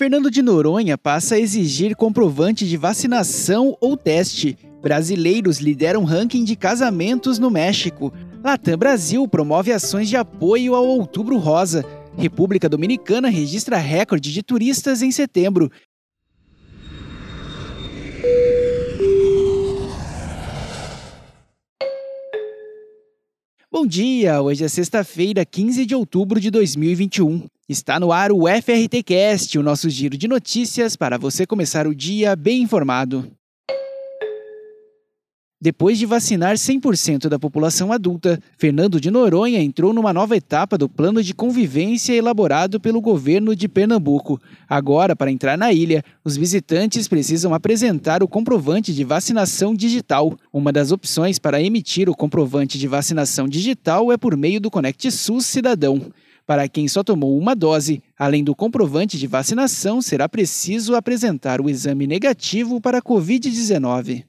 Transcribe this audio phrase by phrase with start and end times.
[0.00, 4.56] Fernando de Noronha passa a exigir comprovante de vacinação ou teste.
[4.80, 8.10] Brasileiros lideram ranking de casamentos no México.
[8.42, 11.84] Latam Brasil promove ações de apoio ao Outubro Rosa.
[12.16, 15.70] República Dominicana registra recorde de turistas em setembro.
[23.70, 27.46] Bom dia, hoje é sexta-feira, 15 de outubro de 2021.
[27.70, 32.34] Está no ar o FRTcast, o nosso giro de notícias para você começar o dia
[32.34, 33.30] bem informado.
[35.62, 40.88] Depois de vacinar 100% da população adulta, Fernando de Noronha entrou numa nova etapa do
[40.88, 44.40] plano de convivência elaborado pelo governo de Pernambuco.
[44.68, 50.36] Agora, para entrar na ilha, os visitantes precisam apresentar o comprovante de vacinação digital.
[50.52, 55.08] Uma das opções para emitir o comprovante de vacinação digital é por meio do Conect
[55.12, 56.10] SUS Cidadão.
[56.50, 61.70] Para quem só tomou uma dose, além do comprovante de vacinação, será preciso apresentar o
[61.70, 64.24] exame negativo para a Covid-19.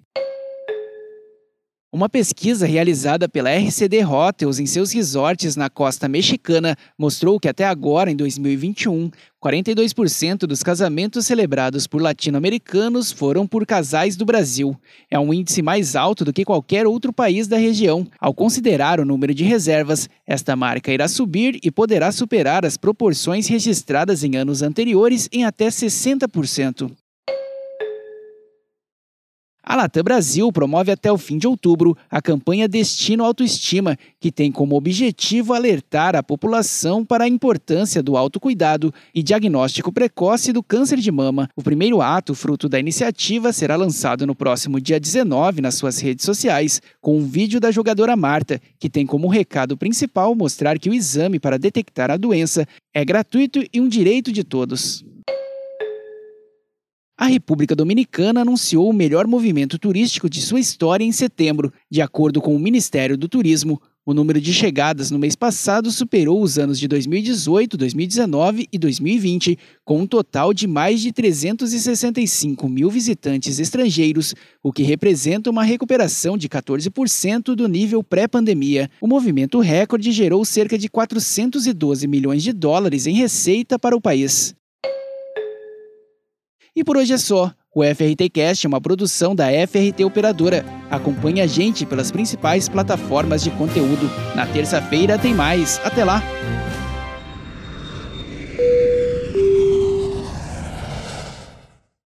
[1.93, 7.65] Uma pesquisa realizada pela RCD Hotels em seus resorts na costa mexicana mostrou que até
[7.65, 9.11] agora, em 2021,
[9.43, 14.73] 42% dos casamentos celebrados por latino-americanos foram por casais do Brasil.
[15.09, 18.07] É um índice mais alto do que qualquer outro país da região.
[18.21, 23.47] Ao considerar o número de reservas, esta marca irá subir e poderá superar as proporções
[23.47, 26.89] registradas em anos anteriores em até 60%.
[29.71, 34.51] A Latam Brasil promove até o fim de outubro a campanha Destino Autoestima, que tem
[34.51, 40.97] como objetivo alertar a população para a importância do autocuidado e diagnóstico precoce do câncer
[40.97, 41.49] de mama.
[41.55, 46.25] O primeiro ato, fruto da iniciativa, será lançado no próximo dia 19 nas suas redes
[46.25, 50.93] sociais, com um vídeo da jogadora Marta, que tem como recado principal mostrar que o
[50.93, 55.09] exame para detectar a doença é gratuito e um direito de todos.
[57.21, 61.71] A República Dominicana anunciou o melhor movimento turístico de sua história em setembro.
[61.87, 66.41] De acordo com o Ministério do Turismo, o número de chegadas no mês passado superou
[66.41, 72.89] os anos de 2018, 2019 e 2020, com um total de mais de 365 mil
[72.89, 78.89] visitantes estrangeiros, o que representa uma recuperação de 14% do nível pré-pandemia.
[78.99, 84.55] O movimento recorde gerou cerca de 412 milhões de dólares em receita para o país.
[86.75, 87.51] E por hoje é só.
[87.73, 90.65] O FRT Cast é uma produção da FRT Operadora.
[90.89, 94.09] Acompanhe a gente pelas principais plataformas de conteúdo.
[94.35, 95.79] Na terça-feira tem mais.
[95.83, 96.21] Até lá!